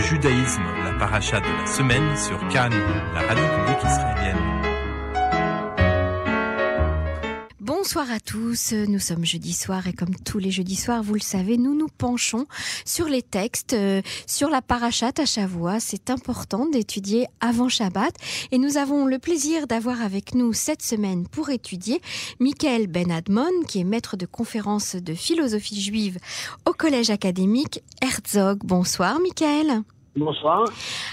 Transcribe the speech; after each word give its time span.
judaïsme, 0.00 0.62
la 0.84 0.92
paracha 0.98 1.40
de 1.40 1.46
la 1.46 1.66
semaine 1.66 2.16
sur 2.16 2.38
Cannes, 2.48 2.72
la 3.14 3.20
radio 3.20 3.44
publique 3.44 3.84
israélienne. 3.84 4.69
Bonsoir 7.92 8.12
à 8.12 8.20
tous, 8.20 8.72
nous 8.72 9.00
sommes 9.00 9.24
jeudi 9.24 9.52
soir 9.52 9.88
et 9.88 9.92
comme 9.92 10.14
tous 10.14 10.38
les 10.38 10.52
jeudis 10.52 10.76
soirs, 10.76 11.02
vous 11.02 11.14
le 11.14 11.18
savez, 11.18 11.58
nous 11.58 11.74
nous 11.74 11.88
penchons 11.88 12.46
sur 12.84 13.08
les 13.08 13.20
textes, 13.20 13.72
euh, 13.72 14.00
sur 14.28 14.48
la 14.48 14.62
parachat 14.62 15.10
à 15.18 15.26
Shavua. 15.26 15.80
C'est 15.80 16.08
important 16.08 16.66
d'étudier 16.66 17.26
avant 17.40 17.68
Shabbat 17.68 18.14
et 18.52 18.58
nous 18.58 18.76
avons 18.76 19.06
le 19.06 19.18
plaisir 19.18 19.66
d'avoir 19.66 20.02
avec 20.02 20.36
nous 20.36 20.52
cette 20.52 20.82
semaine 20.82 21.26
pour 21.26 21.50
étudier 21.50 22.00
Michael 22.38 22.86
Ben 22.86 23.10
Admon, 23.10 23.64
qui 23.66 23.80
est 23.80 23.84
maître 23.84 24.16
de 24.16 24.24
conférence 24.24 24.94
de 24.94 25.12
philosophie 25.12 25.80
juive 25.80 26.20
au 26.66 26.72
collège 26.72 27.10
académique 27.10 27.82
Herzog. 28.00 28.60
Bonsoir 28.62 29.18
Michael. 29.18 29.82
Bonsoir. 30.16 30.64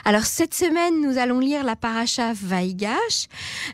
Alors 0.06 0.24
cette 0.24 0.56
semaine, 0.56 1.02
nous 1.02 1.20
allons 1.20 1.40
lire 1.40 1.64
la 1.64 1.76
paracha 1.76 2.34
Vaïgash. 2.34 3.28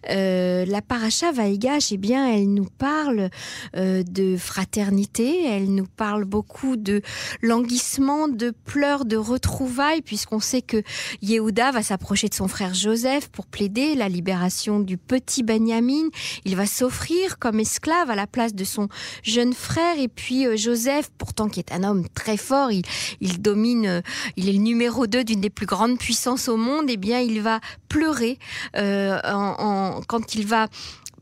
Euh, 0.10 0.66
la 0.66 0.82
paracha 0.82 1.32
Vaïgash, 1.32 1.94
eh 1.94 1.98
bien, 1.98 2.28
elle 2.28 2.54
nous 2.54 2.68
parle 2.78 3.30
euh, 3.78 4.04
de 4.04 4.36
fraternité, 4.36 5.46
elle 5.46 5.74
nous 5.74 5.86
parle 5.86 6.26
beaucoup 6.26 6.76
de 6.76 7.02
languissement, 7.42 8.28
de 8.28 8.52
pleurs, 8.66 9.06
de 9.06 9.16
retrouvailles, 9.16 10.02
puisqu'on 10.02 10.42
sait 10.42 10.62
que 10.62 10.84
Yehuda 11.22 11.72
va 11.72 11.84
s'approcher 11.84 12.28
de 12.28 12.34
son 12.34 12.50
frère 12.50 12.74
Joseph 12.74 13.30
pour 13.30 13.46
plaider 13.46 13.96
la 13.96 14.10
libération 14.10 14.82
du 14.82 14.98
petit 14.98 15.42
Benjamin. 15.42 16.10
Il 16.44 16.58
va 16.58 16.66
s'offrir 16.66 17.40
comme 17.40 17.62
esclave 17.62 18.10
à 18.10 18.16
la 18.16 18.28
place 18.28 18.54
de 18.54 18.66
son 18.66 18.90
jeune 19.24 19.54
frère, 19.54 19.98
et 20.00 20.10
puis 20.10 20.46
euh, 20.46 20.58
Joseph, 20.58 21.12
pourtant 21.18 21.48
qui 21.48 21.62
est 21.62 21.72
un 21.72 21.86
homme 21.86 22.10
très 22.10 22.36
fort, 22.36 22.74
il, 22.74 22.84
il 23.22 23.42
domine, 23.42 24.04
il 24.36 24.50
est 24.50 24.54
le 24.54 24.60
numéro 24.60 25.08
d'une 25.22 25.42
des 25.42 25.50
plus 25.50 25.66
grandes 25.66 25.98
puissances 25.98 26.48
au 26.48 26.58
monde, 26.58 26.86
eh 26.90 26.98
bien, 26.98 27.20
il 27.20 27.42
va 27.42 27.60
pleurer 27.90 28.40
euh, 28.76 29.20
en, 29.24 30.02
quand 30.08 30.36
il 30.36 30.48
va 30.48 30.68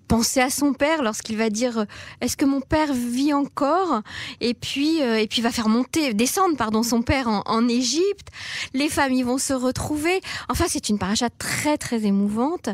penser 0.07 0.41
à 0.41 0.49
son 0.49 0.73
père 0.73 1.03
lorsqu'il 1.03 1.37
va 1.37 1.49
dire 1.49 1.79
euh, 1.79 1.85
est-ce 2.19 2.35
que 2.35 2.43
mon 2.43 2.59
père 2.59 2.93
vit 2.93 3.33
encore? 3.33 4.01
Et 4.41 4.53
puis 4.53 5.01
euh, 5.01 5.15
et 5.17 5.25
puis 5.25 5.41
va 5.41 5.51
faire 5.51 5.69
monter 5.69 6.13
descendre 6.13 6.57
pardon 6.57 6.83
son 6.83 7.01
père 7.01 7.29
en, 7.29 7.67
Égypte. 7.69 8.27
Les 8.73 8.89
familles 8.89 9.23
vont 9.23 9.37
se 9.37 9.53
retrouver. 9.53 10.19
Enfin 10.49 10.65
c'est 10.67 10.89
une 10.89 10.99
paracha 10.99 11.29
très 11.29 11.77
très 11.77 12.05
émouvante 12.05 12.69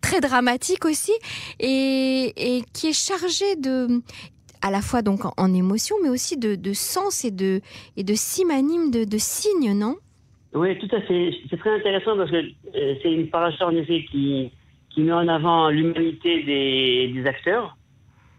très 0.00 0.20
dramatique 0.20 0.84
aussi 0.84 1.12
et, 1.58 2.32
et 2.36 2.64
qui 2.72 2.88
est 2.90 2.92
chargée 2.92 3.56
de 3.56 4.00
à 4.62 4.70
la 4.70 4.80
fois 4.80 5.02
donc 5.02 5.20
en, 5.38 5.54
émotion, 5.54 5.96
mais 6.02 6.08
aussi 6.08 6.36
de, 6.38 6.72
sens 6.72 7.24
et 7.24 7.30
de, 7.30 7.60
et 7.96 8.04
de 8.04 8.14
simanimes, 8.14 8.90
de, 8.90 9.04
de 9.04 9.18
signes, 9.18 9.76
non? 9.76 9.96
Oui, 10.52 10.76
tout 10.78 10.94
à 10.94 11.00
fait. 11.02 11.32
C'est 11.48 11.58
très 11.58 11.74
intéressant 11.74 12.16
parce 12.16 12.30
que 12.30 12.36
euh, 12.36 12.94
c'est 13.02 13.12
une 13.12 13.28
paracha 13.28 13.66
en 13.66 13.74
effet 13.76 14.04
qui, 14.10 14.50
qui 14.90 15.02
met 15.02 15.12
en 15.12 15.28
avant 15.28 15.70
l'humanité 15.70 16.42
des, 16.42 17.12
des, 17.14 17.26
acteurs. 17.26 17.76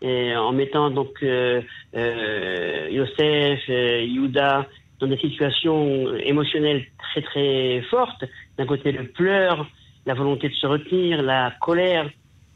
En 0.04 0.52
mettant 0.52 0.90
donc 0.90 1.22
euh, 1.22 1.62
euh, 1.96 2.88
Yosef, 2.90 3.60
euh, 3.70 4.02
Yuda 4.02 4.68
dans 5.00 5.08
des 5.08 5.18
situations 5.18 6.16
émotionnelles 6.16 6.86
très 6.98 7.22
très 7.22 7.82
fortes. 7.90 8.24
D'un 8.58 8.66
côté 8.66 8.92
le 8.92 9.08
pleur, 9.08 9.68
la 10.06 10.16
volonté 10.16 10.50
de 10.50 10.54
se 10.54 10.66
retenir, 10.66 11.22
la 11.22 11.54
colère 11.62 12.10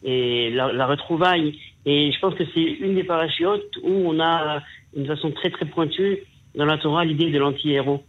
et 0.06 0.52
la, 0.52 0.72
la 0.72 0.86
retrouvaille. 0.86 1.60
Et 1.86 2.12
je 2.12 2.20
pense 2.20 2.36
que 2.36 2.44
c'est 2.54 2.62
une 2.62 2.96
des 2.96 3.04
parachutes 3.04 3.78
où 3.84 3.92
on 3.92 4.20
a, 4.20 4.62
d'une 4.96 5.08
façon 5.08 5.32
très 5.32 5.50
très 5.50 5.66
pointue, 5.66 6.20
dans 6.56 6.66
la 6.66 6.78
Torah, 6.78 7.04
l'idée 7.04 7.32
de 7.32 7.38
l'anti-héros. 7.38 8.04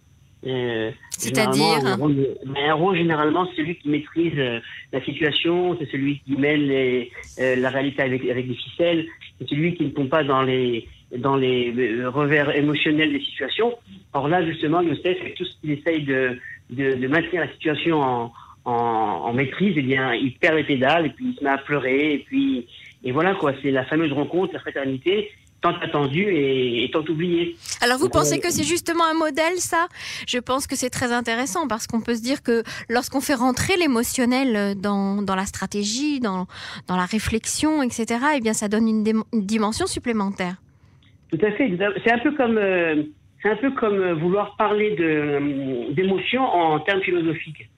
Euh, 0.47 0.91
C'est-à-dire 1.11 1.79
un 1.85 2.55
héros, 2.55 2.95
généralement, 2.95 3.47
c'est 3.47 3.63
celui 3.63 3.77
qui 3.77 3.89
maîtrise 3.89 4.35
euh, 4.37 4.61
la 4.93 5.03
situation, 5.05 5.77
c'est 5.81 5.91
celui 5.91 6.21
qui 6.21 6.37
mêle 6.37 6.69
les, 6.69 7.11
euh, 7.41 7.57
la 7.57 7.71
réalité 7.71 8.03
avec, 8.03 8.25
avec 8.29 8.47
les 8.47 8.55
ficelles, 8.55 9.07
c'est 9.39 9.49
celui 9.49 9.75
qui 9.75 9.85
ne 9.85 9.91
tombe 9.91 10.09
pas 10.09 10.23
dans 10.23 10.43
les, 10.43 10.87
dans 11.17 11.37
les 11.37 11.73
euh, 11.77 12.11
revers 12.11 12.55
émotionnels 12.55 13.13
des 13.13 13.21
situations. 13.21 13.75
Or 14.13 14.29
là, 14.29 14.45
justement, 14.47 14.83
Youssef, 14.83 15.19
tout 15.37 15.45
ce 15.45 15.61
qu'il 15.61 15.73
essaye 15.73 16.05
de, 16.05 16.39
de, 16.71 16.95
de, 16.95 17.09
maintenir 17.09 17.41
la 17.41 17.53
situation 17.53 18.01
en, 18.01 18.33
en, 18.67 18.73
en, 18.73 19.33
maîtrise, 19.33 19.75
eh 19.77 19.83
bien, 19.83 20.13
il 20.13 20.35
perd 20.35 20.57
les 20.57 20.65
pédales 20.65 21.07
et 21.07 21.11
puis 21.11 21.31
il 21.31 21.39
se 21.39 21.43
met 21.43 21.51
à 21.51 21.59
pleurer 21.59 22.15
et 22.15 22.19
puis 22.19 22.67
et 23.07 23.13
voilà 23.13 23.35
quoi, 23.35 23.53
c'est 23.63 23.71
la 23.71 23.85
fameuse 23.85 24.13
rencontre, 24.13 24.53
la 24.53 24.59
fraternité, 24.59 25.31
tant 25.61 25.75
attendue 25.81 26.27
et, 26.29 26.91
tant 26.93 27.05
oubliée. 27.09 27.57
Alors 27.81 27.99
vous 27.99 28.09
pensez 28.09 28.41
que 28.41 28.51
c'est 28.51 28.65
justement 28.65 29.05
un 29.05 29.15
modèle 29.15 29.59
ça? 29.59 29.87
Je 30.27 30.39
pense 30.39 30.67
que 30.67 30.75
c'est 30.77 30.91
très 30.91 31.13
intéressant 31.13 31.69
parce 31.69 31.87
qu'on 31.87 32.01
peut 32.01 32.17
se 32.17 32.23
dire 32.23 32.43
que 32.43 32.65
lorsqu'on 32.89 33.21
fait 33.21 33.35
rentrer 33.35 33.77
l'émotionnel 33.77 34.75
dans, 34.81 35.23
dans, 35.23 35.37
la 35.37 35.45
stratégie, 35.45 36.19
dans, 36.19 36.47
dans 36.89 36.97
la 36.97 37.05
réflexion, 37.05 37.81
etc., 37.83 38.21
eh 38.37 38.41
bien 38.41 38.55
ça 38.55 38.69
donne 38.69 38.89
une, 38.89 39.05
dimension 39.33 39.87
supplémentaire. 39.87 40.57
Tout 41.31 41.39
à 41.43 41.53
fait. 41.53 41.79
C'est 42.05 42.13
un 42.13 42.19
peu 42.19 42.33
comme 42.33 42.59
euh, 42.59 43.03
c'est 43.43 43.51
un 43.51 43.57
peu 43.57 43.71
comme 43.73 44.13
vouloir 44.15 44.57
parler 44.57 44.97
d'émotion 45.93 46.43
en 46.43 46.81
termes 46.81 47.03
philosophiques. 47.03 47.69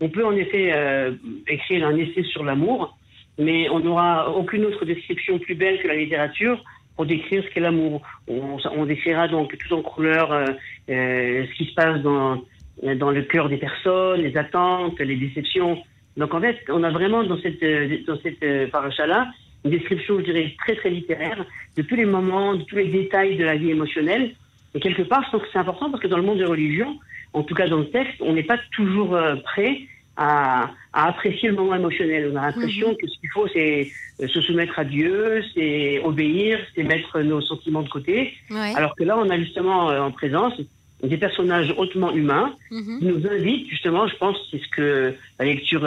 On 0.00 0.08
peut 0.08 0.24
en 0.24 0.32
effet 0.32 0.72
euh, 0.74 1.12
écrire 1.48 1.86
un 1.86 1.96
essai 1.96 2.22
sur 2.24 2.44
l'amour, 2.44 2.96
mais 3.38 3.68
on 3.70 3.80
n'aura 3.80 4.30
aucune 4.30 4.64
autre 4.64 4.84
description 4.84 5.38
plus 5.38 5.54
belle 5.54 5.80
que 5.80 5.88
la 5.88 5.96
littérature 5.96 6.62
pour 6.96 7.06
décrire 7.06 7.42
ce 7.42 7.48
qu'est 7.50 7.60
l'amour. 7.60 8.02
On, 8.28 8.58
on, 8.76 8.86
décrira 8.86 9.28
donc 9.28 9.56
tout 9.58 9.74
en 9.74 9.82
couleur 9.82 10.32
euh, 10.32 10.46
euh, 10.90 11.46
ce 11.46 11.54
qui 11.56 11.66
se 11.66 11.74
passe 11.74 12.00
dans, 12.02 12.42
dans 12.96 13.10
le 13.10 13.22
cœur 13.22 13.48
des 13.48 13.56
personnes, 13.56 14.20
les 14.20 14.36
attentes, 14.36 15.00
les 15.00 15.16
déceptions. 15.16 15.82
Donc 16.16 16.34
en 16.34 16.40
fait, 16.40 16.58
on 16.68 16.82
a 16.84 16.90
vraiment 16.90 17.24
dans 17.24 17.38
cette, 17.40 17.62
dans 18.06 18.18
cette 18.20 18.42
euh, 18.42 18.68
paracha-là 18.68 19.28
une 19.64 19.70
description, 19.70 20.18
je 20.18 20.24
dirais, 20.24 20.54
très 20.58 20.76
très 20.76 20.90
littéraire 20.90 21.44
de 21.76 21.82
tous 21.82 21.94
les 21.94 22.04
moments, 22.04 22.54
de 22.54 22.62
tous 22.64 22.76
les 22.76 22.88
détails 22.88 23.36
de 23.36 23.44
la 23.44 23.56
vie 23.56 23.70
émotionnelle. 23.70 24.34
Et 24.74 24.80
quelque 24.80 25.02
part, 25.02 25.24
je 25.24 25.30
pense 25.30 25.42
que 25.42 25.48
c'est 25.52 25.58
important 25.58 25.90
parce 25.90 26.02
que 26.02 26.08
dans 26.08 26.18
le 26.18 26.22
monde 26.22 26.38
des 26.38 26.44
religions, 26.44 26.98
en 27.34 27.42
tout 27.42 27.54
cas 27.54 27.68
dans 27.68 27.78
le 27.78 27.90
texte, 27.90 28.16
on 28.20 28.32
n'est 28.32 28.44
pas 28.44 28.58
toujours 28.74 29.14
euh, 29.14 29.34
prêt 29.36 29.80
à, 30.16 30.70
à, 30.92 31.08
apprécier 31.08 31.48
le 31.48 31.56
moment 31.56 31.74
émotionnel. 31.74 32.30
On 32.32 32.36
a 32.36 32.46
l'impression 32.46 32.90
mhm. 32.90 32.96
que 32.96 33.06
ce 33.08 33.18
qu'il 33.18 33.30
faut, 33.30 33.48
c'est 33.48 33.90
euh, 34.20 34.28
se 34.28 34.40
soumettre 34.40 34.78
à 34.78 34.84
Dieu, 34.84 35.42
c'est 35.52 36.00
obéir, 36.04 36.60
c'est 36.74 36.84
mettre 36.84 37.20
nos 37.20 37.40
sentiments 37.40 37.82
de 37.82 37.88
côté. 37.88 38.32
Alors 38.76 38.94
que 38.94 39.02
là, 39.02 39.18
on 39.18 39.28
a 39.28 39.38
justement 39.38 39.90
euh, 39.90 40.00
en 40.00 40.12
présence 40.12 40.54
des 41.02 41.18
personnages 41.18 41.74
hautement 41.76 42.12
humains 42.12 42.54
mhm. 42.70 42.98
qui 43.00 43.04
nous 43.04 43.26
invitent, 43.26 43.68
justement, 43.68 44.06
je 44.06 44.16
pense, 44.16 44.36
c'est 44.50 44.60
ce 44.60 44.68
que 44.68 45.14
la 45.38 45.44
lecture 45.44 45.86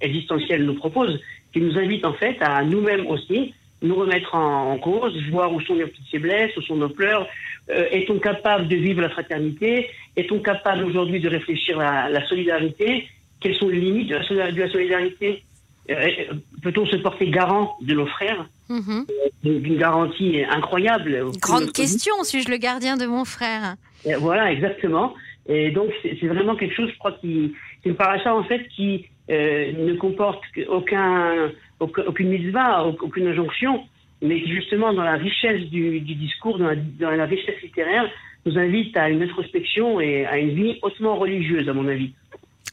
existentielle 0.00 0.66
nous 0.66 0.74
propose, 0.74 1.18
qui 1.52 1.60
nous 1.60 1.78
invite 1.78 2.04
en 2.04 2.12
fait 2.12 2.36
à 2.40 2.62
nous-mêmes 2.64 3.06
aussi 3.06 3.54
nous 3.82 3.96
remettre 3.96 4.34
en, 4.34 4.78
cause, 4.78 5.16
voir 5.30 5.52
où 5.52 5.60
sont 5.60 5.74
nos 5.74 5.86
petites 5.86 6.08
faiblesses, 6.08 6.56
où 6.56 6.62
sont 6.62 6.76
nos 6.76 6.88
pleurs. 6.88 7.26
Est-on 7.68 8.18
capable 8.18 8.68
de 8.68 8.76
vivre 8.76 9.00
la 9.00 9.08
fraternité? 9.08 9.88
Est-on 10.16 10.40
capable 10.40 10.84
aujourd'hui 10.84 11.20
de 11.20 11.28
réfléchir 11.28 11.80
à 11.80 12.08
la 12.08 12.26
solidarité? 12.26 13.08
Quelles 13.40 13.56
sont 13.56 13.68
les 13.68 13.80
limites 13.80 14.08
de 14.08 14.16
la, 14.16 14.68
solidarité? 14.70 15.42
Euh, 15.90 15.94
euh, 15.94 16.34
Peut-on 16.62 16.86
se 16.86 16.96
porter 16.96 17.28
garant 17.28 17.76
de 17.80 17.94
nos 17.94 18.06
frères? 18.06 18.46
Mhm. 18.68 19.06
euh, 19.46 19.58
D'une 19.58 19.76
garantie 19.76 20.42
incroyable. 20.48 21.24
Grande 21.40 21.72
question, 21.72 22.12
suis-je 22.22 22.50
le 22.50 22.56
gardien 22.56 22.96
de 22.96 23.06
mon 23.06 23.24
frère? 23.24 23.74
Voilà, 24.18 24.52
exactement. 24.52 25.14
Et 25.48 25.70
donc, 25.70 25.90
c'est 26.02 26.26
vraiment 26.26 26.54
quelque 26.54 26.74
chose, 26.74 26.90
je 26.92 26.98
crois, 26.98 27.12
qui. 27.12 27.54
C'est 27.82 27.88
une 27.88 27.96
paracha, 27.96 28.34
en 28.34 28.44
fait, 28.44 28.68
qui 28.68 29.06
ne 29.28 29.94
comporte 29.94 30.42
aucun, 30.68 31.50
aucune 31.80 32.28
mitzvah, 32.28 32.84
aucune 32.86 33.26
injonction, 33.26 33.82
mais 34.22 34.40
qui, 34.40 34.52
justement, 34.52 34.92
dans 34.92 35.02
la 35.02 35.16
richesse 35.16 35.62
du, 35.70 36.00
discours, 36.00 36.58
dans 36.58 36.68
la, 36.68 36.76
dans 36.76 37.10
la 37.10 37.26
richesse 37.26 37.60
littéraire, 37.62 38.08
nous 38.46 38.58
invite 38.58 38.96
à 38.96 39.10
une 39.10 39.22
introspection 39.22 40.00
et 40.00 40.24
à 40.26 40.38
une 40.38 40.54
vie 40.54 40.78
hautement 40.82 41.16
religieuse, 41.16 41.68
à 41.68 41.72
mon 41.72 41.86
avis. 41.88 42.12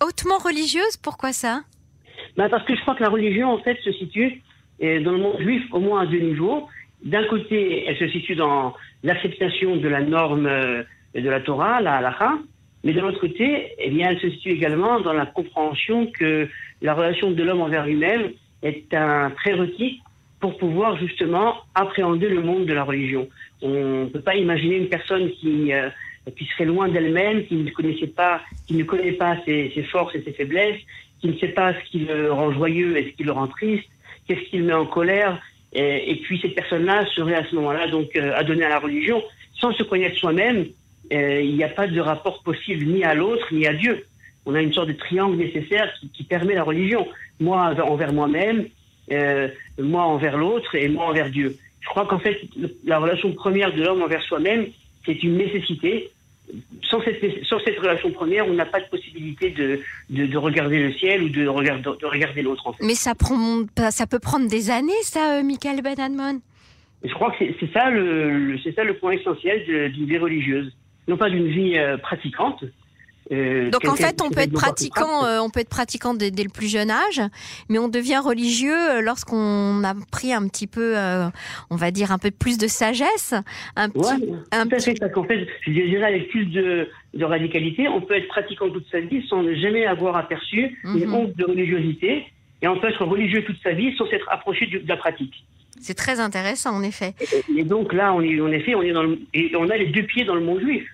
Hautement 0.01 0.37
religieuse, 0.37 0.97
pourquoi 0.97 1.33
ça? 1.33 1.61
Bah 2.37 2.47
Parce 2.49 2.65
que 2.65 2.75
je 2.75 2.81
crois 2.81 2.95
que 2.95 3.03
la 3.03 3.09
religion, 3.09 3.51
en 3.51 3.59
fait, 3.59 3.77
se 3.83 3.91
situe 3.91 4.41
dans 4.79 5.11
le 5.11 5.17
monde 5.17 5.41
juif 5.41 5.63
au 5.71 5.79
moins 5.79 6.01
à 6.01 6.05
deux 6.05 6.19
niveaux. 6.19 6.67
D'un 7.03 7.25
côté, 7.27 7.85
elle 7.87 7.97
se 7.97 8.07
situe 8.09 8.35
dans 8.35 8.73
l'acceptation 9.03 9.77
de 9.77 9.87
la 9.87 10.01
norme 10.01 10.45
euh, 10.45 10.83
de 11.15 11.29
la 11.29 11.39
Torah, 11.39 11.81
la 11.81 11.95
halakha, 11.97 12.37
mais 12.83 12.93
de 12.93 12.99
l'autre 12.99 13.19
côté, 13.19 13.73
eh 13.77 13.89
bien, 13.89 14.09
elle 14.09 14.19
se 14.19 14.29
situe 14.29 14.51
également 14.51 14.99
dans 14.99 15.13
la 15.13 15.25
compréhension 15.25 16.07
que 16.07 16.47
la 16.81 16.93
relation 16.93 17.31
de 17.31 17.43
l'homme 17.43 17.61
envers 17.61 17.85
lui-même 17.85 18.31
est 18.61 18.93
un 18.93 19.29
prérequis 19.31 20.01
pour 20.39 20.57
pouvoir 20.57 20.97
justement 20.97 21.55
appréhender 21.75 22.29
le 22.29 22.41
monde 22.41 22.65
de 22.65 22.73
la 22.73 22.83
religion. 22.83 23.27
On 23.61 24.03
ne 24.03 24.05
peut 24.05 24.21
pas 24.21 24.35
imaginer 24.35 24.77
une 24.77 24.89
personne 24.89 25.29
qui 25.31 25.73
euh, 25.73 25.89
qui 26.37 26.45
serait 26.45 26.65
loin 26.65 26.89
d'elle-même, 26.89 27.45
qui 27.45 27.55
ne 27.55 27.69
connaissait 27.71 28.07
pas, 28.07 28.41
qui 28.67 28.75
ne 28.75 28.83
connaît 28.83 29.13
pas 29.13 29.37
ses, 29.45 29.71
forces 29.91 30.15
et 30.15 30.21
ses 30.21 30.31
faiblesses, 30.31 30.79
qui 31.19 31.29
ne 31.29 31.37
sait 31.37 31.49
pas 31.49 31.73
ce 31.73 31.89
qui 31.89 31.99
le 31.99 32.31
rend 32.31 32.51
joyeux 32.51 32.97
et 32.97 33.05
ce 33.05 33.17
qui 33.17 33.23
le 33.23 33.31
rend 33.31 33.47
triste, 33.47 33.89
qu'est-ce 34.27 34.47
qui 34.49 34.57
le 34.57 34.65
met 34.65 34.73
en 34.73 34.85
colère. 34.85 35.41
Et, 35.73 36.19
puis 36.23 36.39
cette 36.39 36.55
personne-là 36.55 37.05
serait 37.15 37.35
à 37.35 37.45
ce 37.45 37.55
moment-là 37.55 37.87
donc 37.87 38.15
euh, 38.15 38.31
adonnée 38.35 38.65
à 38.65 38.69
la 38.69 38.79
religion 38.79 39.21
sans 39.59 39.71
se 39.73 39.83
connaître 39.83 40.17
soi-même 40.17 40.65
il 41.11 41.55
n'y 41.55 41.63
a 41.63 41.69
pas 41.69 41.87
de 41.87 41.99
rapport 41.99 42.43
possible 42.43 42.85
ni 42.85 43.03
à 43.03 43.13
l'autre 43.13 43.47
ni 43.51 43.65
à 43.65 43.73
Dieu. 43.73 44.05
On 44.45 44.55
a 44.55 44.61
une 44.61 44.73
sorte 44.73 44.87
de 44.87 44.93
triangle 44.93 45.37
nécessaire 45.37 45.91
qui, 46.13 46.23
permet 46.23 46.55
la 46.55 46.63
religion. 46.63 47.07
Moi 47.39 47.75
envers 47.83 48.13
moi-même, 48.13 48.65
moi 49.79 50.03
envers 50.03 50.37
l'autre 50.37 50.75
et 50.75 50.87
moi 50.89 51.05
envers 51.05 51.29
Dieu. 51.29 51.57
Je 51.81 51.87
crois 51.87 52.05
qu'en 52.05 52.19
fait, 52.19 52.39
la 52.85 52.99
relation 52.99 53.33
première 53.33 53.73
de 53.73 53.81
l'homme 53.83 54.01
envers 54.01 54.21
soi-même, 54.23 54.67
c'est 55.05 55.23
une 55.23 55.37
nécessité 55.37 56.11
sans 56.89 57.01
cette, 57.01 57.21
cette 57.21 57.79
relation 57.79 58.11
première, 58.11 58.47
on 58.47 58.53
n'a 58.53 58.65
pas 58.65 58.79
de 58.79 58.85
possibilité 58.85 59.51
de, 59.51 59.79
de, 60.09 60.37
regarder 60.37 60.79
le 60.79 60.93
ciel 60.93 61.23
ou 61.23 61.29
de, 61.29 61.47
regarder, 61.47 61.83
de 61.83 62.05
regarder 62.05 62.41
l'autre. 62.41 62.73
Mais 62.81 62.95
ça, 62.95 63.15
prend, 63.15 63.63
ça 63.91 64.07
peut 64.07 64.19
prendre 64.19 64.47
des 64.47 64.71
années, 64.71 64.91
ça, 65.03 65.37
euh, 65.37 65.43
Michael 65.43 65.81
Benadmon? 65.81 66.41
Je 67.03 67.13
crois 67.13 67.31
que 67.31 67.45
c'est 67.59 67.71
ça, 67.71 67.89
le, 67.89 68.57
ça 68.75 68.83
le 68.83 68.93
point 68.95 69.11
essentiel 69.11 69.91
d'une 69.91 70.05
vie 70.05 70.17
religieuse. 70.17 70.73
Non 71.07 71.17
pas 71.17 71.29
d'une 71.29 71.47
vie 71.47 71.77
euh, 71.77 71.97
pratiquante, 71.97 72.63
euh, 73.31 73.69
Donc 73.69 73.87
en 73.87 73.95
fait, 73.95 74.21
on 74.21 74.29
peut 74.29 74.41
être 74.41 74.53
pratiquant, 74.53 75.25
euh, 75.25 75.39
on 75.39 75.49
peut 75.49 75.59
être 75.59 75.69
pratiquant 75.69 76.13
dès, 76.13 76.29
le 76.31 76.49
plus 76.49 76.67
jeune 76.67 76.89
âge, 76.89 77.21
mais 77.69 77.77
on 77.77 77.87
devient 77.87 78.21
religieux 78.23 78.91
euh, 78.91 79.01
lorsqu'on 79.01 79.83
a 79.83 79.93
pris 80.11 80.33
un 80.33 80.47
petit 80.47 80.67
peu, 80.67 80.95
on 81.69 81.75
va 81.75 81.91
dire 81.91 82.11
un 82.11 82.17
peu 82.17 82.31
plus 82.31 82.57
de 82.57 82.67
sagesse, 82.67 83.33
un 83.75 83.89
petit, 83.89 84.31
un 84.51 84.65
tout 84.65 84.75
à 84.75 84.79
fait, 84.79 84.93
parce 84.99 85.11
qu'en 85.13 85.23
fait, 85.23 85.47
je 85.61 85.71
dirais 85.71 86.05
avec 86.05 86.29
plus 86.29 86.45
de, 86.45 86.89
radicalité, 87.21 87.87
on 87.87 88.01
peut 88.01 88.15
être 88.15 88.27
pratiquant 88.27 88.69
toute 88.69 88.89
sa 88.91 88.99
vie 88.99 89.25
sans 89.27 89.43
jamais 89.55 89.85
avoir 89.85 90.15
aperçu 90.15 90.79
une 90.83 91.05
mhm. 91.05 91.13
honte 91.13 91.35
de 91.35 91.45
religiosité, 91.45 92.25
et 92.61 92.67
on 92.67 92.79
peut 92.79 92.89
être 92.89 93.05
religieux 93.05 93.43
toute 93.45 93.61
sa 93.63 93.71
vie 93.71 93.95
sans 93.97 94.07
s'être 94.09 94.27
approché 94.29 94.65
de 94.67 94.87
la 94.87 94.97
pratique. 94.97 95.45
C'est 95.79 95.93
très 95.93 96.19
intéressant, 96.19 96.71
en 96.71 96.83
effet. 96.83 97.13
Et, 97.55 97.63
donc 97.63 97.93
là, 97.93 98.13
on 98.13 98.21
est, 98.21 98.39
en 98.41 98.51
effet, 98.51 98.75
on 98.75 98.81
est 98.81 98.91
dans 98.91 99.03
le, 99.03 99.19
et 99.33 99.55
on 99.55 99.69
a 99.69 99.77
les 99.77 99.87
deux 99.87 100.03
pieds 100.03 100.25
dans 100.25 100.35
le 100.35 100.41
monde 100.41 100.59
juif. 100.59 100.85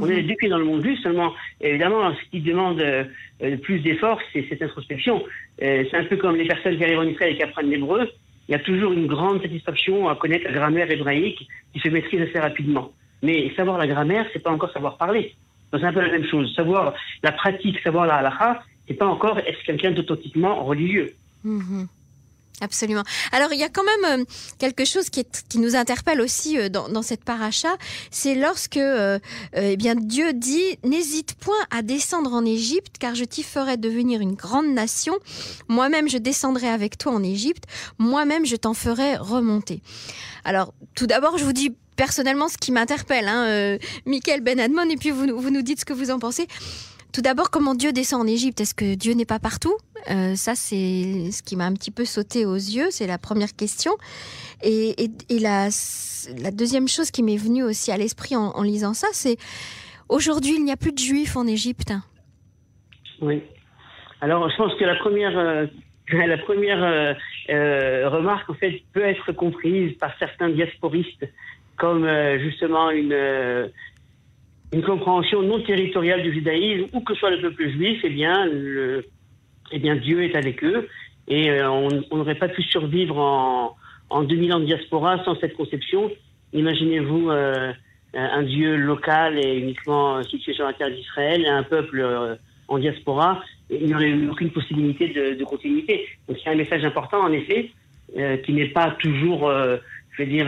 On 0.00 0.08
est 0.08 0.22
les 0.22 0.48
dans 0.48 0.58
le 0.58 0.64
monde 0.64 0.82
juif, 0.82 1.00
seulement, 1.02 1.32
évidemment, 1.60 2.12
ce 2.14 2.30
qui 2.30 2.40
demande 2.40 2.80
euh, 2.80 3.56
plus 3.58 3.80
d'efforts, 3.80 4.20
c'est 4.32 4.46
cette 4.48 4.62
introspection. 4.62 5.22
Euh, 5.62 5.84
c'est 5.90 5.96
un 5.96 6.04
peu 6.04 6.16
comme 6.16 6.36
les 6.36 6.46
personnes 6.46 6.76
qui 6.76 6.84
arrivent 6.84 7.00
en 7.00 7.04
Israël 7.04 7.32
et 7.32 7.36
qui 7.36 7.42
apprennent 7.42 7.70
l'hébreu. 7.70 8.08
Il 8.48 8.52
y 8.52 8.54
a 8.54 8.58
toujours 8.58 8.92
une 8.92 9.06
grande 9.06 9.42
satisfaction 9.42 10.08
à 10.08 10.16
connaître 10.16 10.44
la 10.44 10.52
grammaire 10.52 10.90
hébraïque 10.90 11.46
qui 11.72 11.80
se 11.80 11.88
maîtrise 11.88 12.22
assez 12.22 12.38
rapidement. 12.38 12.92
Mais 13.22 13.52
savoir 13.54 13.78
la 13.78 13.86
grammaire, 13.86 14.26
c'est 14.32 14.42
pas 14.42 14.50
encore 14.50 14.72
savoir 14.72 14.96
parler. 14.96 15.34
C'est 15.72 15.84
un 15.84 15.92
peu 15.92 16.00
la 16.00 16.10
même 16.10 16.26
chose. 16.26 16.52
Savoir 16.54 16.94
la 17.22 17.32
pratique, 17.32 17.78
savoir 17.80 18.06
la 18.06 18.16
halakha, 18.16 18.62
c'est 18.86 18.94
pas 18.94 19.06
encore 19.06 19.38
être 19.38 19.62
quelqu'un 19.64 19.92
d'authentiquement 19.92 20.64
religieux. 20.64 21.12
Mhm. 21.44 21.86
Absolument. 22.60 23.02
Alors 23.32 23.52
il 23.52 23.58
y 23.58 23.64
a 23.64 23.68
quand 23.68 23.82
même 23.82 24.20
euh, 24.20 24.24
quelque 24.58 24.84
chose 24.84 25.10
qui, 25.10 25.24
nous 25.56 25.74
interpelle 25.74 26.20
aussi 26.20 26.58
euh, 26.58 26.68
dans, 26.68 27.02
cette 27.02 27.24
paracha, 27.24 27.70
c'est 28.10 28.34
lorsque 28.34 28.76
euh, 28.76 29.18
eh 29.54 29.76
bien 29.76 29.94
Dieu 29.96 30.32
dit 30.32 30.78
n'hésite 30.84 31.34
point 31.34 31.56
à 31.70 31.82
descendre 31.82 32.32
en 32.32 32.44
Égypte 32.44 32.96
car 33.00 33.14
je 33.14 33.24
t'y 33.24 33.42
ferai 33.42 33.76
devenir 33.78 34.20
une 34.20 34.34
grande 34.34 34.68
nation. 34.68 35.14
Moi-même 35.68 36.08
je 36.08 36.18
descendrai 36.18 36.68
avec 36.68 36.98
toi 36.98 37.12
en 37.12 37.22
Égypte. 37.22 37.64
Moi-même 37.98 38.46
je 38.46 38.56
t'en 38.56 38.74
ferai 38.74 39.16
remonter. 39.16 39.82
Alors 40.44 40.72
tout 40.94 41.06
d'abord 41.06 41.38
je 41.38 41.44
vous 41.44 41.52
dis 41.52 41.74
personnellement 41.96 42.48
ce 42.48 42.58
qui 42.58 42.70
m'interpelle, 42.70 43.28
hein, 43.28 43.76
Michael 44.06 44.40
Ben 44.40 44.58
Admon, 44.58 44.88
et 44.88 44.96
puis 44.96 45.10
vous, 45.10 45.26
vous 45.36 45.50
nous 45.50 45.62
dites 45.62 45.80
ce 45.80 45.84
que 45.84 45.92
vous 45.92 46.10
en 46.10 46.18
pensez. 46.18 46.46
Tout 47.12 47.20
d'abord, 47.20 47.50
comment 47.50 47.74
Dieu 47.74 47.92
descend 47.92 48.22
en 48.22 48.26
Égypte? 48.26 48.62
Est-ce 48.62 48.74
que 48.74 48.94
Dieu 48.94 49.12
n'est 49.12 49.26
pas 49.26 49.38
partout? 49.38 49.76
Euh, 50.10 50.34
Ça, 50.34 50.54
c'est 50.54 51.30
ce 51.30 51.42
qui 51.42 51.56
m'a 51.56 51.66
un 51.66 51.74
petit 51.74 51.90
peu 51.90 52.06
sauté 52.06 52.46
aux 52.46 52.54
yeux. 52.54 52.86
C'est 52.90 53.06
la 53.06 53.18
première 53.18 53.54
question. 53.54 53.92
Et, 54.62 54.94
la, 55.28 55.68
deuxième 56.52 56.88
chose 56.88 57.10
qui 57.10 57.22
m'est 57.22 57.36
venue 57.36 57.64
aussi 57.64 57.92
à 57.92 57.98
l'esprit 57.98 58.34
en, 58.34 58.62
lisant 58.62 58.94
ça, 58.94 59.08
c'est 59.12 59.36
aujourd'hui, 60.08 60.54
il 60.56 60.64
n'y 60.64 60.72
a 60.72 60.78
plus 60.78 60.92
de 60.92 60.98
Juifs 60.98 61.36
en 61.36 61.46
Égypte. 61.46 61.92
Oui. 63.20 63.42
Alors, 64.22 64.48
je 64.48 64.56
pense 64.56 64.74
que 64.76 64.84
la 64.84 64.96
première, 64.96 65.38
euh, 65.38 65.66
la 66.12 66.38
première 66.38 66.82
euh, 67.50 68.08
remarque, 68.08 68.48
en 68.48 68.54
fait, 68.54 68.80
peut 68.94 69.04
être 69.04 69.32
comprise 69.32 69.98
par 69.98 70.16
certains 70.18 70.48
diasporistes 70.48 71.26
comme 71.76 72.06
justement 72.38 72.90
une 72.90 73.70
une 74.72 74.82
compréhension 74.82 75.42
non 75.42 75.60
territoriale 75.60 76.22
du 76.22 76.32
judaïsme, 76.32 76.86
où 76.92 77.00
que 77.00 77.14
soit 77.14 77.30
le 77.30 77.40
peuple 77.40 77.68
juif, 77.70 78.00
eh 78.04 78.10
bien, 78.10 78.46
le, 78.46 79.04
eh 79.70 79.78
bien 79.78 79.96
Dieu 79.96 80.22
est 80.24 80.34
avec 80.34 80.64
eux. 80.64 80.88
Et 81.28 81.50
euh, 81.50 81.70
on 81.70 82.16
n'aurait 82.16 82.38
pas 82.38 82.48
pu 82.48 82.62
survivre 82.62 83.18
en, 83.18 83.76
en 84.10 84.22
2000 84.22 84.54
ans 84.54 84.60
de 84.60 84.64
diaspora 84.64 85.22
sans 85.24 85.38
cette 85.40 85.54
conception. 85.54 86.10
Imaginez-vous 86.52 87.30
euh, 87.30 87.72
un 88.14 88.42
Dieu 88.42 88.76
local 88.76 89.38
et 89.38 89.58
uniquement 89.58 90.22
situé 90.22 90.54
sur 90.54 90.64
la 90.64 90.72
terre 90.72 90.90
d'Israël, 90.90 91.46
un 91.46 91.62
peuple 91.62 92.00
euh, 92.00 92.34
en 92.68 92.78
diaspora, 92.78 93.42
il 93.70 93.86
n'y 93.86 93.94
aurait 93.94 94.08
eu 94.08 94.28
aucune 94.30 94.50
possibilité 94.50 95.08
de, 95.08 95.34
de 95.34 95.44
continuité. 95.44 96.06
Donc 96.28 96.38
c'est 96.42 96.50
un 96.50 96.54
message 96.54 96.84
important, 96.84 97.20
en 97.20 97.32
effet, 97.32 97.70
qui 98.44 98.52
n'est 98.52 98.68
pas 98.68 98.90
toujours, 98.98 99.50
je 99.50 100.22
veux 100.22 100.28
dire, 100.28 100.46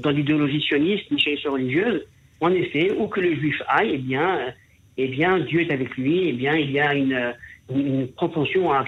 dans 0.00 0.10
l'idéologie 0.10 0.60
sioniste 0.60 1.10
ni 1.10 1.18
chez 1.18 1.36
les 1.36 1.48
religieuse, 1.48 2.06
en 2.40 2.52
effet, 2.52 2.92
où 2.98 3.06
que 3.06 3.20
le 3.20 3.34
juif 3.36 3.60
aille, 3.68 3.92
eh 3.94 3.98
bien, 3.98 4.54
eh 4.96 5.08
bien, 5.08 5.38
Dieu 5.38 5.60
est 5.60 5.72
avec 5.72 5.96
lui, 5.96 6.28
eh 6.28 6.32
bien, 6.32 6.54
il 6.54 6.70
y 6.70 6.80
a 6.80 6.94
une, 6.94 7.34
une 7.74 8.08
propension 8.08 8.72
à, 8.72 8.84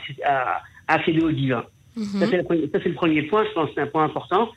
accéder 0.88 1.22
au 1.22 1.31
divin. 1.31 1.64
Mhm. 1.96 2.04
Ça, 2.04 2.26
c'est 2.26 2.37
le, 2.38 2.94
premier 2.94 3.22
point, 3.22 3.44
je 3.44 3.52
pense 3.52 3.69
que 3.69 3.75
c'est 3.75 3.82
un 3.82 3.87
point 3.87 4.04
important. 4.04 4.50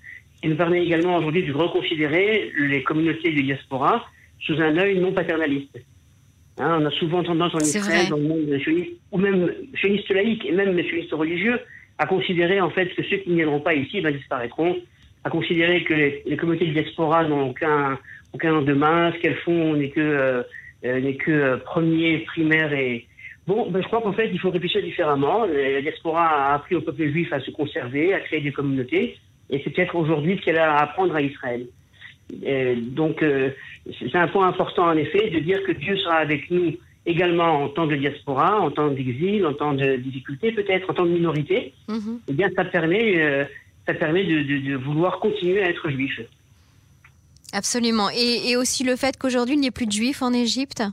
Il 0.43 0.51
nous 0.51 0.55
permet 0.55 0.83
également 0.83 1.17
aujourd'hui 1.17 1.43
de 1.43 1.53
reconsidérer 1.53 2.51
les 2.57 2.83
communautés 2.83 3.31
de 3.31 3.41
diaspora 3.41 4.05
sous 4.39 4.59
un 4.61 4.77
œil 4.77 4.99
non 4.99 5.11
paternaliste. 5.11 5.79
Hein, 6.57 6.79
on 6.81 6.85
a 6.85 6.91
souvent 6.91 7.23
tendance 7.23 7.53
en 7.53 7.59
Israël, 7.59 8.07
dans 8.09 8.17
le 8.17 8.23
monde 8.23 8.59
sioniste, 8.61 8.91
ou 9.11 9.17
même 9.17 9.51
sioniste 9.79 10.09
laïque, 10.09 10.45
et 10.45 10.51
même 10.51 10.81
sioniste 10.83 11.11
religieux, 11.11 11.59
à 11.97 12.05
considérer 12.05 12.61
en 12.61 12.69
fait 12.69 12.87
que 12.95 13.03
ceux 13.03 13.17
qui 13.17 13.29
ne 13.31 13.35
viendront 13.35 13.59
pas 13.59 13.73
ici 13.73 14.01
ben, 14.01 14.15
disparaîtront, 14.15 14.77
à 15.23 15.29
considérer 15.29 15.83
que 15.83 15.93
les, 15.93 16.23
les 16.25 16.37
communautés 16.37 16.67
de 16.67 16.73
diaspora 16.73 17.23
n'ont 17.27 17.49
aucun, 17.49 17.97
aucun 18.35 18.61
demain. 18.61 19.11
Ce 19.13 19.19
qu'elles 19.19 19.37
font 19.37 19.75
n'est 19.75 19.89
que, 19.89 19.99
euh, 19.99 20.43
euh, 20.85 20.99
n'est 20.99 21.15
que 21.15 21.31
euh, 21.31 21.57
premier, 21.57 22.19
primaire 22.19 22.73
et. 22.73 23.07
Bon, 23.47 23.69
ben, 23.69 23.81
je 23.81 23.87
crois 23.87 24.01
qu'en 24.01 24.13
fait, 24.13 24.29
il 24.33 24.39
faut 24.39 24.49
réfléchir 24.49 24.81
différemment. 24.81 25.45
La 25.45 25.81
diaspora 25.81 26.25
a 26.25 26.55
appris 26.55 26.75
au 26.75 26.81
peuple 26.81 27.07
juif 27.11 27.31
à 27.31 27.39
se 27.39 27.51
conserver, 27.51 28.13
à 28.13 28.19
créer 28.19 28.41
des 28.41 28.51
communautés, 28.51 29.19
et 29.51 29.61
c'est 29.63 29.69
peut-être 29.69 29.95
aujourd'hui 29.95 30.37
ce 30.37 30.41
qu'elle 30.45 30.57
a 30.57 30.73
à 30.73 30.83
apprendre 30.85 31.13
à 31.13 31.21
Israël. 31.21 31.67
donc, 32.99 33.23
c'est 33.99 34.15
un 34.15 34.27
point 34.29 34.47
important, 34.47 34.85
en 34.87 34.97
effet, 34.97 35.29
de 35.29 35.37
dire 35.37 35.61
que 35.63 35.73
Dieu 35.73 35.95
sera 35.97 36.15
avec 36.15 36.49
nous 36.49 36.73
également 37.05 37.65
en 37.65 37.69
temps 37.69 37.85
de 37.85 37.95
diaspora, 37.95 38.59
en 38.59 38.71
temps 38.71 38.89
d'exil, 38.89 39.45
en 39.45 39.53
temps 39.53 39.73
de 39.75 39.97
difficulté, 39.97 40.51
peut-être 40.51 40.89
en 40.89 40.95
temps 40.95 41.05
de 41.05 41.11
minorité. 41.11 41.71
Mm-hmm. 41.87 42.17
Eh 42.29 42.33
bien, 42.33 42.49
ça 42.55 42.65
permet, 42.65 43.47
ça 43.85 43.93
permet 43.93 44.23
de, 44.23 44.41
de, 44.41 44.75
vouloir 44.75 45.19
continuer 45.19 45.61
à 45.61 45.69
être 45.69 45.87
juif. 45.91 46.19
Absolument. 47.55 48.09
Et, 48.09 48.57
aussi 48.57 48.83
le 48.83 48.97
fait 48.97 49.17
qu'aujourd'hui, 49.17 49.55
il 49.55 49.61
n'y 49.61 49.67
ait 49.67 49.71
plus 49.71 49.85
de 49.85 49.91
juifs 49.91 50.21
en 50.21 50.33
Égypte 50.33 50.83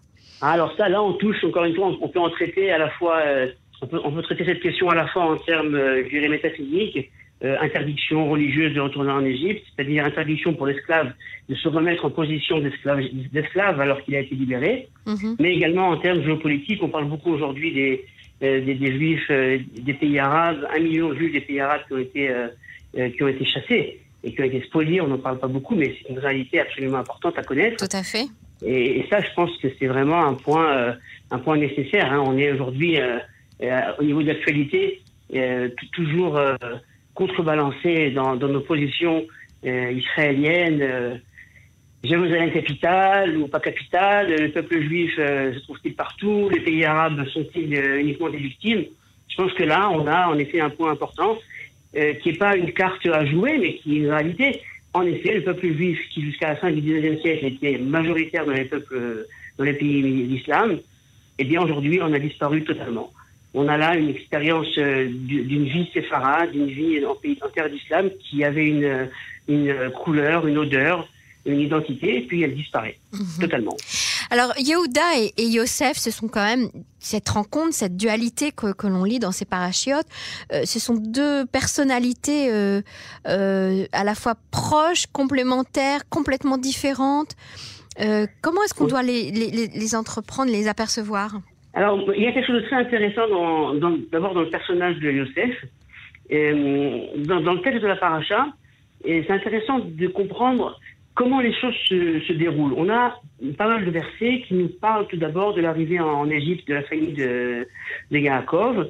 Alors 0.40 0.72
ça, 0.76 0.88
là, 0.88 1.02
on 1.02 1.14
touche, 1.14 1.42
encore 1.44 1.64
une 1.64 1.74
fois, 1.74 1.92
on, 2.00 2.08
peut 2.08 2.20
en 2.20 2.30
traiter 2.30 2.70
à 2.70 2.78
la 2.78 2.88
fois, 2.90 3.18
euh, 3.18 3.48
on, 3.82 4.12
peut, 4.12 4.22
traiter 4.22 4.44
cette 4.44 4.60
question 4.60 4.88
à 4.88 4.94
la 4.94 5.08
fois 5.08 5.32
en 5.32 5.36
termes, 5.38 5.74
euh, 5.74 6.04
je 6.04 6.10
dirais, 6.10 6.28
métaphysiques, 6.28 7.10
euh, 7.42 7.56
interdiction 7.60 8.30
religieuse 8.30 8.74
de 8.74 8.80
retourner 8.80 9.10
en 9.10 9.24
Égypte, 9.24 9.64
c'est-à-dire 9.74 10.04
interdiction 10.04 10.54
pour 10.54 10.66
l'esclave 10.66 11.12
de 11.48 11.54
se 11.56 11.68
remettre 11.68 12.04
en 12.04 12.10
position 12.10 12.60
d'esclave 12.60 13.80
alors 13.80 14.00
qu'il 14.04 14.14
a 14.14 14.20
été 14.20 14.36
libéré, 14.36 14.88
mhm. 15.06 15.36
mais 15.40 15.56
également 15.56 15.88
en 15.88 15.96
termes 15.96 16.22
géopolitiques, 16.22 16.80
on 16.80 16.88
parle 16.88 17.06
beaucoup 17.06 17.32
aujourd'hui 17.32 17.72
des, 17.72 18.60
des, 18.60 18.92
juifs 18.96 19.28
des 19.28 19.94
pays 19.94 20.20
arabes, 20.20 20.64
un 20.72 20.78
million 20.78 21.08
de 21.08 21.16
juifs 21.16 21.32
des 21.32 21.40
pays 21.40 21.58
arabes 21.58 21.80
qui 21.88 21.94
ont 21.94 21.98
été, 21.98 22.30
qui 23.16 23.22
ont 23.24 23.28
été 23.28 23.44
chassés 23.44 23.98
et 24.24 24.34
qui 24.34 24.40
ont 24.40 24.44
été 24.44 24.62
spoliés, 24.62 25.00
on 25.00 25.08
n'en 25.08 25.18
parle 25.18 25.38
pas 25.38 25.48
beaucoup, 25.48 25.74
mais 25.74 25.94
c'est 25.98 26.12
une 26.12 26.18
réalité 26.18 26.60
absolument 26.60 26.98
importante 26.98 27.38
à 27.38 27.42
connaître. 27.42 27.86
Tout 27.86 27.96
à 27.96 28.02
fait. 28.02 28.26
Et, 28.64 29.04
ça, 29.10 29.20
je 29.20 29.28
pense 29.34 29.50
que 29.58 29.68
c'est 29.78 29.86
vraiment 29.86 30.24
un 30.24 30.34
point, 30.34 30.76
euh, 30.76 30.92
un 31.30 31.38
point 31.38 31.56
nécessaire. 31.56 32.12
Hein. 32.12 32.22
On 32.24 32.38
est 32.38 32.52
aujourd'hui, 32.52 33.00
euh, 33.00 33.18
euh, 33.62 33.80
au 33.98 34.04
niveau 34.04 34.22
de 34.22 34.28
l'actualité, 34.28 35.02
toujours 35.92 36.38
contrebalancé 37.14 38.10
dans, 38.10 38.36
dans, 38.36 38.48
nos 38.48 38.60
positions 38.60 39.24
israéliennes. 39.64 41.22
Jérusalem 42.04 42.52
capitale 42.52 43.38
ou 43.38 43.48
pas 43.48 43.60
capitale, 43.60 44.28
le 44.28 44.50
peuple 44.50 44.82
juif 44.82 45.16
se 45.16 45.58
trouve-t-il 45.60 45.94
partout, 45.94 46.50
les 46.52 46.60
pays 46.60 46.84
arabes 46.84 47.24
sont-ils 47.28 47.74
uniquement 47.98 48.28
des 48.28 48.36
victimes? 48.36 48.84
Je 49.26 49.36
pense 49.36 49.54
que 49.54 49.62
là, 49.62 49.88
on 49.88 50.06
a 50.06 50.28
en 50.28 50.36
effet 50.36 50.60
un 50.60 50.68
point 50.68 50.90
important 50.90 51.38
euh, 51.96 52.14
qui 52.14 52.30
n'est 52.30 52.38
pas 52.38 52.56
une 52.56 52.72
carte 52.72 53.06
à 53.06 53.24
jouer, 53.26 53.58
mais 53.58 53.74
qui 53.74 53.96
est 53.96 53.98
une 54.00 54.10
réalité. 54.10 54.60
En 54.94 55.02
effet, 55.02 55.34
le 55.34 55.42
peuple 55.42 55.72
juif, 55.74 55.98
qui 56.10 56.22
jusqu'à 56.22 56.48
la 56.48 56.56
fin 56.56 56.70
du 56.70 56.80
XIXe 56.80 57.20
siècle 57.22 57.46
était 57.46 57.78
majoritaire 57.78 58.44
dans 58.44 58.52
les 58.52 58.64
peuples, 58.64 59.26
dans 59.58 59.64
les 59.64 59.72
pays 59.74 60.02
d'islam, 60.26 60.78
eh 61.38 61.44
bien 61.44 61.62
aujourd'hui, 61.62 62.00
on 62.02 62.12
a 62.12 62.18
disparu 62.18 62.62
totalement. 62.64 63.10
On 63.54 63.68
a 63.68 63.76
là 63.76 63.96
une 63.96 64.08
expérience 64.08 64.78
euh, 64.78 65.08
d'une 65.08 65.64
vie 65.64 65.88
séfarade, 65.92 66.52
d'une 66.52 66.66
vie 66.66 67.04
en, 67.04 67.14
pays, 67.14 67.38
en 67.42 67.48
terre 67.48 67.68
d'islam 67.68 68.10
qui 68.20 68.44
avait 68.44 68.68
une, 68.68 69.08
une 69.48 69.90
couleur, 69.90 70.46
une 70.46 70.58
odeur, 70.58 71.08
une 71.44 71.60
identité, 71.60 72.18
et 72.18 72.20
puis 72.22 72.42
elle 72.42 72.54
disparaît 72.54 72.96
mhm. 73.12 73.40
totalement. 73.40 73.76
Alors, 74.32 74.54
Yehuda 74.56 75.18
et, 75.18 75.34
et, 75.36 75.46
Yosef, 75.46 75.98
ce 75.98 76.10
sont 76.10 76.26
quand 76.26 76.42
même 76.42 76.68
cette 76.98 77.28
rencontre, 77.28 77.74
cette 77.74 77.98
dualité 77.98 78.50
que, 78.50 78.72
que 78.72 78.86
l'on 78.86 79.04
lit 79.04 79.18
dans 79.18 79.30
ces 79.30 79.44
parachiotes. 79.44 80.06
Euh, 80.54 80.62
ce 80.64 80.80
sont 80.80 80.94
deux 80.94 81.44
personnalités 81.44 82.50
euh, 82.50 82.80
euh, 83.28 83.84
à 83.92 84.04
la 84.04 84.14
fois 84.14 84.36
proches, 84.50 85.04
complémentaires, 85.12 86.08
complètement 86.08 86.56
différentes. 86.56 87.36
Comment 88.40 88.62
est-ce 88.64 88.72
qu'on 88.72 88.86
doit 88.86 89.02
les, 89.02 89.30
les, 89.30 89.50
les, 89.50 89.94
entreprendre, 89.94 90.50
les 90.50 90.66
apercevoir? 90.66 91.32
Alors, 91.74 92.00
il 92.16 92.22
y 92.22 92.26
a 92.26 92.32
quelque 92.32 92.46
chose 92.46 92.62
de 92.62 92.66
très 92.68 92.76
intéressant 92.76 93.28
d'abord 93.28 93.74
dans, 93.74 93.90
dans, 93.90 94.32
dans, 94.32 94.40
le 94.40 94.48
personnage 94.48 94.96
de 94.96 95.10
Yosef. 95.10 95.54
Et, 96.30 97.12
dans, 97.18 97.42
dans, 97.42 97.52
le 97.52 97.60
texte 97.60 97.82
de 97.82 97.86
la 97.86 97.96
paracha, 97.96 98.46
et 99.04 99.24
c'est 99.26 99.34
intéressant 99.34 99.80
de 99.80 100.06
comprendre 100.06 100.80
comment 101.14 101.40
les 101.40 101.52
choses 101.54 101.74
se, 101.88 102.32
déroulent. 102.32 102.74
On 102.76 102.88
a 102.88 103.20
pas 103.56 103.68
mal 103.68 103.84
de 103.84 103.90
versets 103.90 104.42
qui 104.46 104.54
nous 104.54 104.68
parlent 104.68 105.06
tout 105.08 105.16
d'abord 105.16 105.54
de 105.54 105.60
l'arrivée 105.60 106.00
en 106.00 106.28
Égypte 106.30 106.66
de 106.68 106.74
la 106.74 106.82
famille 106.82 107.12
de, 107.12 107.66
de 108.10 108.18
Yaakov. 108.18 108.88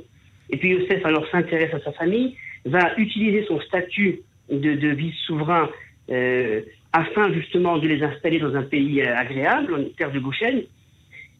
Et 0.50 0.56
puis 0.56 0.70
Yosef 0.70 1.04
alors 1.04 1.26
s'intéresse 1.30 1.74
à 1.74 1.80
sa 1.80 1.92
famille, 1.92 2.36
va 2.64 2.96
utiliser 2.96 3.44
son 3.46 3.60
statut 3.60 4.20
de, 4.50 4.88
vice-souverain 4.88 5.70
euh, 6.10 6.60
afin 6.92 7.32
justement 7.32 7.78
de 7.78 7.88
les 7.88 8.02
installer 8.02 8.38
dans 8.38 8.54
un 8.54 8.62
pays 8.62 9.00
euh, 9.00 9.16
agréable, 9.16 9.74
en 9.74 9.84
terre 9.96 10.12
de 10.12 10.18
Goshen. 10.18 10.62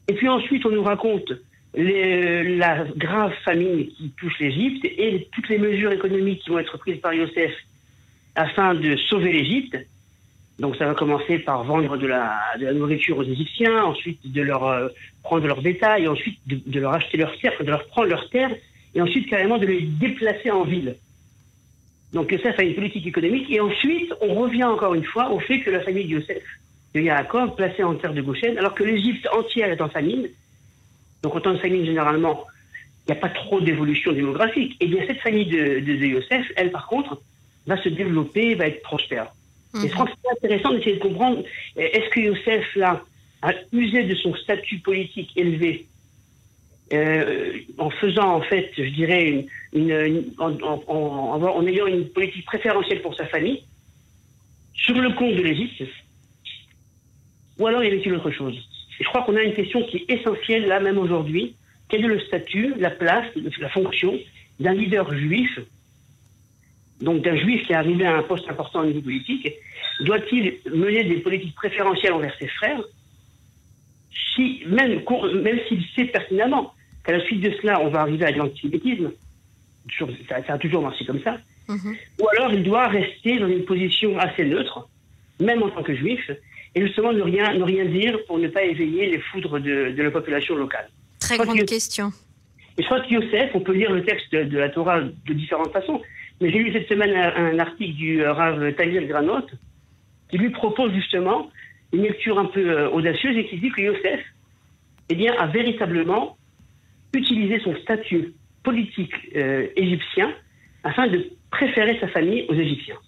Et 0.08 0.14
puis 0.14 0.28
ensuite, 0.28 0.64
on 0.66 0.70
nous 0.70 0.82
raconte 0.82 1.32
les, 1.74 2.56
la 2.56 2.84
grave 2.96 3.32
famine 3.44 3.86
qui 3.88 4.10
touche 4.18 4.38
l'Égypte 4.40 4.84
et 4.84 5.28
toutes 5.32 5.48
les 5.48 5.58
mesures 5.58 5.92
économiques 5.92 6.40
qui 6.40 6.50
vont 6.50 6.58
être 6.58 6.78
prises 6.78 7.00
par 7.00 7.14
Yosef 7.14 7.52
afin 8.34 8.74
de 8.74 8.96
sauver 8.96 9.32
l'Égypte. 9.32 9.76
Donc 10.59 10.76
ça 10.76 10.87
va 10.87 10.94
commencer 10.94 11.38
par 11.38 11.64
vendre 11.64 11.97
de 11.97 12.06
la, 12.06 12.38
nourriture 12.75 13.18
aux 13.18 13.25
Égyptiens, 13.25 13.85
ensuite 13.85 14.21
de 14.30 14.42
leur 14.42 14.66
euh, 14.66 14.88
prendre 15.23 15.47
leur 15.47 15.62
bétail, 15.62 16.06
ensuite 16.09 16.38
de, 16.47 16.80
leur 16.80 16.92
acheter 16.92 17.16
leurs 17.16 17.37
terres, 17.38 17.52
de 17.61 17.71
leur 17.71 17.87
prendre 17.87 18.09
leurs 18.09 18.28
terres, 18.28 18.54
et 18.94 19.00
ensuite 19.00 19.28
carrément 19.28 19.59
de 19.59 19.66
les 19.66 19.80
déplacer 19.80 20.50
en 20.50 20.64
ville. 20.64 20.97
Donc 22.12 22.30
Yosef 22.30 22.59
a 22.59 22.62
une 22.62 22.75
politique 22.75 23.06
économique, 23.06 23.50
et 23.50 23.61
ensuite 23.61 24.12
on 24.21 24.35
revient 24.35 24.64
encore 24.64 24.94
une 24.94 25.04
fois 25.04 25.30
au 25.30 25.40
fait 25.40 25.61
que 25.61 25.71
la 25.71 25.80
famille 25.80 26.06
de 26.06 26.23
de 26.94 27.00
Yaakov, 27.00 27.54
placée 27.54 27.82
en 27.82 27.94
terre 27.94 28.12
de 28.12 28.21
Goshen, 28.21 28.59
alors 28.59 28.75
que 28.75 28.85
l'Égypte 28.85 29.26
entière 29.32 29.71
est 29.71 29.80
en 29.80 29.88
famine, 29.88 30.28
donc 31.23 31.35
en 31.35 31.40
temps 31.40 31.54
de 31.54 31.59
famine 31.59 31.87
généralement, 31.87 32.44
il 33.06 33.12
n'y 33.12 33.18
a 33.18 33.21
pas 33.21 33.30
trop 33.30 33.61
d'évolution 33.61 34.12
démographique, 34.12 34.76
et 34.80 34.87
bien 34.87 35.02
cette 35.06 35.21
famille 35.21 35.47
de, 35.47 35.80
de, 35.80 36.21
elle 36.56 36.71
par 36.71 36.87
contre, 36.87 37.21
va 37.66 37.82
se 37.82 37.88
développer, 37.88 38.54
va 38.54 38.66
être 38.66 38.82
prospère. 38.82 39.32
Je 39.74 39.86
crois 39.88 40.06
que 40.06 40.12
c'est 40.22 40.46
intéressant 40.46 40.72
d'essayer 40.72 40.96
de 40.96 41.02
comprendre, 41.02 41.42
est-ce 41.76 42.08
que 42.10 42.20
Youssef, 42.20 42.76
là, 42.76 43.02
a 43.42 43.52
usé 43.72 44.04
de 44.04 44.14
son 44.14 44.34
statut 44.36 44.78
politique 44.78 45.30
élevé 45.36 45.86
euh, 46.92 47.58
en 47.78 47.90
faisant, 47.90 48.34
en 48.34 48.42
fait, 48.42 48.70
je 48.76 48.90
dirais, 48.90 49.46
une, 49.72 50.24
en, 50.38 51.66
ayant 51.66 51.86
une 51.86 52.08
politique 52.08 52.44
préférentielle 52.44 53.00
pour 53.00 53.14
sa 53.14 53.26
famille, 53.26 53.62
sur 54.74 55.00
le 55.00 55.10
compte 55.14 55.34
de 55.34 55.42
l'Égypte, 55.42 55.84
ou 57.58 57.66
alors 57.66 57.82
y 57.82 57.86
avait-il 57.86 58.12
autre 58.14 58.30
chose? 58.30 58.56
Je 58.98 59.04
crois 59.04 59.22
qu'on 59.22 59.36
a 59.36 59.42
une 59.42 59.54
question 59.54 59.82
qui 59.84 59.98
est 59.98 60.10
essentielle, 60.10 60.66
là, 60.66 60.80
même 60.80 60.98
aujourd'hui. 60.98 61.54
Quel 61.88 62.04
est 62.04 62.08
le 62.08 62.20
statut, 62.20 62.74
la 62.78 62.90
place, 62.90 63.26
la 63.58 63.68
fonction 63.70 64.18
d'un 64.60 64.74
leader 64.74 65.12
juif 65.14 65.58
donc 67.02 67.23
d'un 67.25 67.37
juif 67.37 67.66
qui 67.66 67.73
est 67.73 67.80
arrivé 67.85 68.04
à 68.06 68.14
un 68.21 68.23
poste 68.23 68.49
important 68.49 68.80
au 68.80 68.87
niveau 68.87 69.02
politique, 69.02 69.47
doit-il 70.09 70.44
mener 70.85 71.02
des 71.04 71.18
politiques 71.26 71.54
préférentielles 71.54 72.14
envers 72.18 72.35
ses 72.38 72.49
frères, 72.59 72.82
si, 74.35 74.62
même, 74.66 75.02
même 75.47 75.59
s'il 75.66 75.82
sait 75.94 76.06
pertinemment 76.16 76.64
qu'à 77.04 77.12
la 77.16 77.23
suite 77.26 77.40
de 77.40 77.52
cela, 77.59 77.80
on 77.80 77.88
va 77.88 78.00
arriver 78.06 78.25
à 78.26 78.30
l'antisémitisme, 78.30 79.11
ça, 79.99 80.06
ça 80.47 80.52
a 80.54 80.59
toujours 80.59 80.82
marché 80.82 81.04
comme 81.04 81.23
ça, 81.26 81.35
mm 81.68 81.76
-hmm. 81.76 81.94
ou 82.21 82.25
alors 82.32 82.50
il 82.59 82.62
doit 82.71 82.87
rester 83.00 83.32
dans 83.42 83.50
une 83.56 83.64
position 83.73 84.11
assez 84.26 84.44
neutre, 84.52 84.76
même 85.49 85.61
en 85.66 85.71
tant 85.75 85.85
que 85.88 85.94
juif, 86.02 86.25
et 86.75 86.80
justement 86.87 87.12
ne 87.21 87.25
rien, 87.32 87.47
ne 87.61 87.64
rien 87.73 87.87
dire 88.00 88.14
pour 88.26 88.38
ne 88.44 88.49
pas 88.56 88.64
éveiller 88.73 89.04
les 89.12 89.21
foudres 89.28 89.59
de, 89.68 89.75
de 89.97 90.02
la 90.06 90.12
population 90.16 90.54
locale. 90.64 90.88
Très 91.26 91.38
grande 91.42 91.59
que, 91.59 91.75
question. 91.76 92.06
Et 92.76 92.80
je 92.82 92.87
crois 92.88 93.00
que 93.04 93.11
Yosef, 93.16 93.49
on 93.59 93.62
peut 93.66 93.76
lire 93.80 93.92
le 93.99 94.02
texte 94.11 94.28
de, 94.35 94.40
de 94.54 94.59
la 94.64 94.71
Torah 94.76 94.99
de 95.28 95.32
différentes 95.42 95.73
façons, 95.78 95.99
mais 96.42 96.50
j'ai 96.50 96.58
lu 96.58 96.72
cette 96.72 96.88
semaine 96.88 97.14
un, 97.14 97.58
article 97.61 97.94
du 97.94 98.22
euh, 98.22 98.32
Rav 98.32 98.75
Talir 98.75 99.06
Granot 99.06 99.46
qui 100.28 100.38
lui 100.38 100.50
propose 100.50 100.92
justement 100.92 101.50
une 101.92 102.02
lecture 102.02 102.38
un 102.38 102.46
peu 102.46 102.68
euh, 102.68 102.90
audacieuse 102.90 103.37
et 103.37 103.46
qui 103.46 103.58
dit 103.58 103.70
que 103.70 103.80
Yosef 103.80 104.20
eh 105.08 105.14
bien, 105.14 105.34
a 105.38 105.46
véritablement 105.46 106.37
utilisé 107.14 107.61
son 107.61 107.76
statut 107.76 108.34
politique 108.64 109.14
euh, 109.37 109.68
égyptien 109.76 110.32
afin 110.82 111.06
de 111.06 111.30
préférer 111.50 111.99
sa 112.00 112.08
famille 112.08 112.44
aux 112.49 112.54
Égyptiens. 112.54 112.99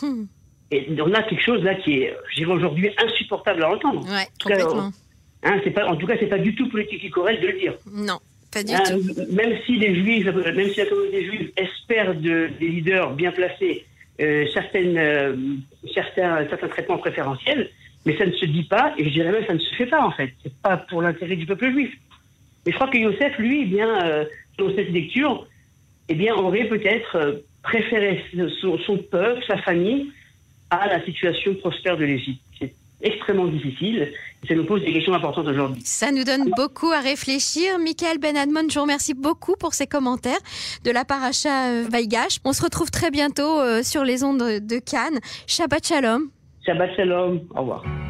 Hmm. 0.00 0.24
Et 0.70 0.88
on 1.00 1.12
a 1.12 1.22
quelque 1.22 1.42
chose 1.42 1.62
là 1.62 1.74
qui 1.74 2.00
est, 2.00 2.16
je 2.30 2.36
dirais 2.36 2.52
aujourd'hui, 2.52 2.90
insupportable 3.04 3.62
à 3.62 3.70
entendre. 3.70 4.04
Ouais, 4.08 4.26
complètement. 4.42 4.90
Cas, 5.42 5.52
hein, 5.52 5.70
pas, 5.74 5.86
en 5.86 5.96
tout 5.96 6.06
cas, 6.06 6.14
c'est 6.18 6.26
pas 6.26 6.38
du 6.38 6.54
tout 6.54 6.68
politiquement 6.68 7.10
correct 7.10 7.42
de 7.42 7.48
le 7.48 7.58
dire. 7.58 7.74
Non. 7.92 8.18
Pas 8.52 8.62
du 8.62 8.74
hein, 8.74 8.82
tout. 8.86 9.02
Même 9.32 9.56
si 9.64 9.76
les 9.76 9.94
juifs, 9.94 10.26
même 10.26 10.68
si 10.70 10.78
la 10.78 10.86
communauté 10.86 11.24
juive 11.24 11.50
espère 11.56 12.14
de, 12.14 12.50
des 12.60 12.68
leaders 12.68 13.12
bien 13.14 13.32
placés 13.32 13.86
euh, 14.20 14.46
certaines, 14.52 14.98
euh, 14.98 15.36
certains, 15.94 16.46
certains 16.48 16.68
traitements 16.68 16.98
préférentiels, 16.98 17.70
mais 18.04 18.16
ça 18.18 18.26
ne 18.26 18.32
se 18.32 18.44
dit 18.44 18.64
pas, 18.64 18.94
et 18.98 19.04
je 19.04 19.10
dirais 19.10 19.32
même 19.32 19.46
ça 19.46 19.54
ne 19.54 19.58
se 19.58 19.74
fait 19.74 19.86
pas 19.86 20.04
en 20.04 20.10
fait. 20.10 20.32
C'est 20.42 20.54
pas 20.60 20.76
pour 20.76 21.02
l'intérêt 21.02 21.36
du 21.36 21.46
peuple 21.46 21.70
juif. 21.70 21.92
Mais 22.64 22.72
je 22.72 22.76
crois 22.76 22.88
que 22.88 22.98
Yosef, 22.98 23.38
lui, 23.38 23.62
eh 23.62 23.66
bien, 23.66 24.06
euh, 24.06 24.24
dans 24.58 24.74
cette 24.74 24.90
lecture, 24.90 25.46
eh 26.08 26.14
bien, 26.14 26.34
aurait 26.34 26.68
peut-être 26.68 27.16
euh, 27.16 27.32
préféré 27.62 28.24
son, 28.60 28.78
son, 28.78 28.98
peuple, 28.98 29.42
sa 29.46 29.56
famille, 29.58 30.10
à 30.70 30.86
la 30.86 31.04
situation 31.04 31.54
prospère 31.54 31.96
de 31.96 32.04
l'Égypte. 32.04 32.40
Extrêmement 33.02 33.46
difficile. 33.46 34.12
Ça 34.48 34.54
nous 34.54 34.64
pose 34.64 34.82
des 34.82 34.92
questions 34.92 35.12
importantes 35.14 35.46
aujourd'hui. 35.46 35.82
Ça 35.84 36.12
nous 36.12 36.24
donne 36.24 36.50
beaucoup 36.56 36.90
à 36.90 37.00
réfléchir. 37.00 37.78
Michael 37.78 38.18
Ben 38.18 38.36
Admon, 38.36 38.68
je 38.68 38.74
vous 38.74 38.82
remercie 38.82 39.14
beaucoup 39.14 39.54
pour 39.58 39.74
ces 39.74 39.86
commentaires 39.86 40.38
de 40.84 40.90
la 40.90 41.04
paracha 41.04 41.82
Vaigash. 41.82 42.38
On 42.44 42.52
se 42.52 42.62
retrouve 42.62 42.90
très 42.90 43.10
bientôt 43.10 43.82
sur 43.82 44.04
les 44.04 44.24
ondes 44.24 44.38
de 44.38 44.78
Cannes. 44.78 45.20
Shabbat 45.46 45.86
Shalom. 45.86 46.30
Shabbat 46.64 46.96
Shalom. 46.96 47.40
Au 47.54 47.60
revoir. 47.60 48.01